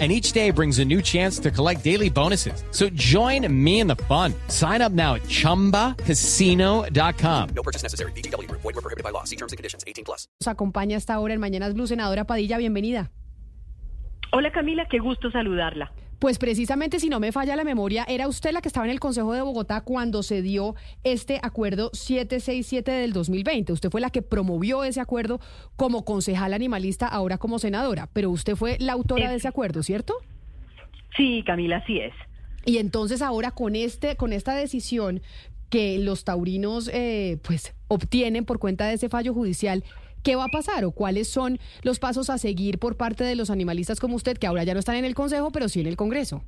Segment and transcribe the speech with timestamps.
[0.00, 2.64] And each day brings a new chance to collect daily bonuses.
[2.72, 4.34] So join me in the fun.
[4.48, 7.48] Sign up now at chumbacasino.com.
[7.54, 8.10] No purchase necessary.
[8.16, 8.50] BGW.
[8.50, 9.22] Void were prohibited by law.
[9.22, 9.84] See terms and conditions.
[9.86, 10.26] 18 plus.
[10.40, 13.12] Nos acompaña hasta ahora en Mañanas Blue, senadora Padilla, bienvenida.
[14.32, 15.92] Hola Camila, qué gusto saludarla.
[16.24, 18.98] Pues precisamente, si no me falla la memoria, era usted la que estaba en el
[18.98, 23.74] Consejo de Bogotá cuando se dio este acuerdo 767 del 2020.
[23.74, 25.38] Usted fue la que promovió ese acuerdo
[25.76, 30.14] como concejal animalista, ahora como senadora, pero usted fue la autora de ese acuerdo, ¿cierto?
[31.14, 32.14] Sí, Camila, así es.
[32.64, 35.20] Y entonces ahora con este, con esta decisión
[35.68, 39.84] que los taurinos eh, pues obtienen por cuenta de ese fallo judicial,
[40.24, 43.50] ¿qué va a pasar o cuáles son los pasos a seguir por parte de los
[43.50, 45.96] animalistas como usted, que ahora ya no están en el Consejo, pero sí en el
[45.96, 46.42] Congreso?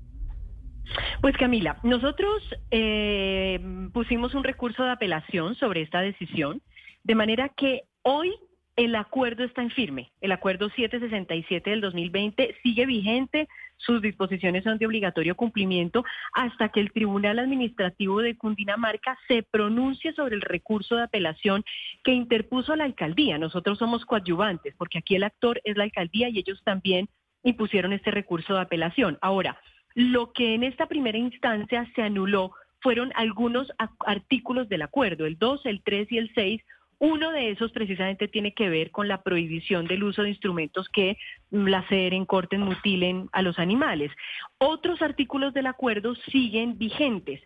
[1.21, 3.61] Pues Camila, nosotros eh,
[3.93, 6.63] pusimos un recurso de apelación sobre esta decisión,
[7.05, 8.33] de manera que hoy
[8.77, 10.13] el acuerdo está en firme.
[10.21, 16.81] El acuerdo 767 del 2020 sigue vigente, sus disposiciones son de obligatorio cumplimiento hasta que
[16.81, 21.65] el Tribunal Administrativo de Cundinamarca se pronuncie sobre el recurso de apelación
[22.03, 23.39] que interpuso la alcaldía.
[23.39, 27.09] Nosotros somos coadyuvantes porque aquí el actor es la alcaldía y ellos también
[27.43, 29.19] impusieron este recurso de apelación.
[29.21, 29.61] Ahora,
[29.95, 33.73] lo que en esta primera instancia se anuló fueron algunos
[34.07, 36.63] artículos del acuerdo, el 2, el 3 y el 6,
[36.99, 41.19] uno de esos precisamente tiene que ver con la prohibición del uso de instrumentos que
[41.51, 44.11] laceren, corten, mutilen a los animales.
[44.59, 47.41] Otros artículos del acuerdo siguen vigentes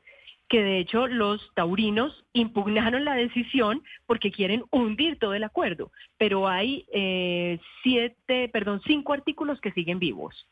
[0.49, 6.49] que de hecho los taurinos impugnaron la decisión porque quieren hundir todo el acuerdo, pero
[6.49, 10.49] hay eh, siete, perdón, cinco artículos que siguen vivos.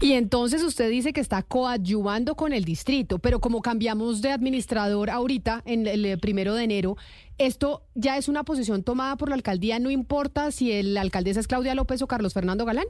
[0.00, 5.10] Y entonces usted dice que está coadyuvando con el distrito, pero como cambiamos de administrador
[5.10, 6.96] ahorita, en el eh, primero de enero,
[7.36, 9.80] ¿esto ya es una posición tomada por la alcaldía?
[9.80, 12.86] ¿No importa si el alcaldesa es Claudia López o Carlos Fernando Galán?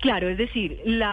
[0.00, 1.12] Claro, es decir, la...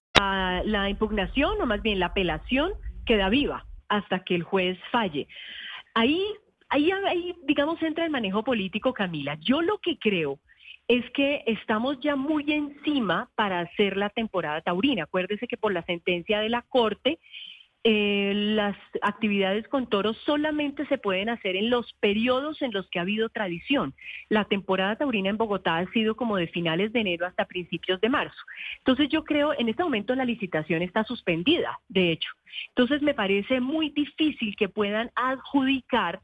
[0.65, 2.73] La impugnación, o más bien la apelación,
[3.05, 5.27] queda viva hasta que el juez falle.
[5.93, 6.23] Ahí
[6.71, 9.37] Ahí, ahí, digamos, entra el manejo político, Camila.
[9.41, 10.39] Yo lo que creo
[10.87, 15.03] es que estamos ya muy encima para hacer la temporada taurina.
[15.03, 17.19] Acuérdese que por la sentencia de la Corte,
[17.83, 22.99] eh, las actividades con toros solamente se pueden hacer en los periodos en los que
[22.99, 23.95] ha habido tradición.
[24.29, 28.09] La temporada taurina en Bogotá ha sido como de finales de enero hasta principios de
[28.09, 28.39] marzo.
[28.77, 32.29] Entonces yo creo, en este momento la licitación está suspendida, de hecho.
[32.69, 36.21] Entonces me parece muy difícil que puedan adjudicar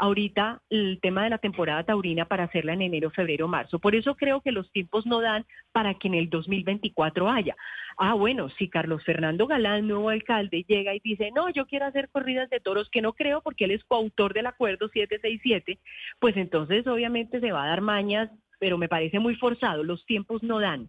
[0.00, 3.78] ahorita el tema de la temporada taurina para hacerla en enero, febrero, marzo.
[3.78, 7.54] Por eso creo que los tiempos no dan para que en el 2024 haya.
[7.98, 12.08] Ah, bueno, si Carlos Fernando Galán, nuevo alcalde, llega y dice, no, yo quiero hacer
[12.08, 15.78] corridas de toros, que no creo porque él es coautor del acuerdo 767,
[16.18, 20.42] pues entonces obviamente se va a dar mañas, pero me parece muy forzado, los tiempos
[20.42, 20.88] no dan.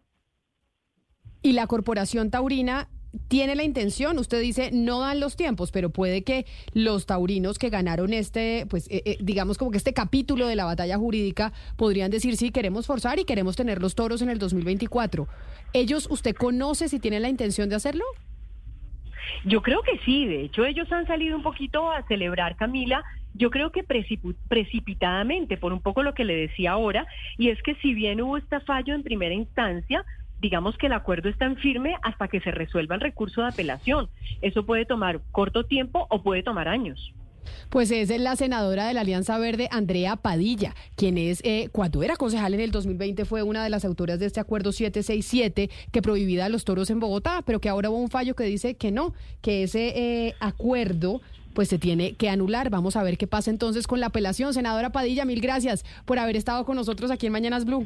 [1.41, 2.87] Y la Corporación Taurina
[3.27, 7.69] tiene la intención, usted dice, no dan los tiempos, pero puede que los taurinos que
[7.69, 12.11] ganaron este, pues eh, eh, digamos como que este capítulo de la batalla jurídica podrían
[12.11, 15.27] decir, sí, queremos forzar y queremos tener los toros en el 2024.
[15.73, 18.05] ¿Ellos, usted conoce si tienen la intención de hacerlo?
[19.45, 23.49] Yo creo que sí, de hecho ellos han salido un poquito a celebrar, Camila, yo
[23.49, 27.07] creo que precipitadamente, por un poco lo que le decía ahora,
[27.37, 30.03] y es que si bien hubo este fallo en primera instancia,
[30.41, 34.09] digamos que el acuerdo está en firme hasta que se resuelva el recurso de apelación.
[34.41, 37.13] Eso puede tomar corto tiempo o puede tomar años.
[37.69, 42.15] Pues es la senadora de la Alianza Verde, Andrea Padilla, quien es, eh, cuando era
[42.15, 46.49] concejal en el 2020, fue una de las autoras de este acuerdo 767 que prohibía
[46.49, 49.63] los toros en Bogotá, pero que ahora hubo un fallo que dice que no, que
[49.63, 51.21] ese eh, acuerdo
[51.53, 52.69] pues se tiene que anular.
[52.69, 54.53] Vamos a ver qué pasa entonces con la apelación.
[54.53, 57.85] Senadora Padilla, mil gracias por haber estado con nosotros aquí en Mañanas Blue.